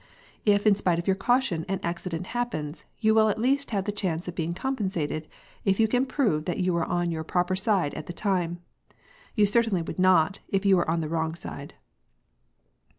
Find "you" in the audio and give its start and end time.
3.01-3.13, 5.79-5.87, 6.57-6.73, 9.35-9.45, 10.65-10.75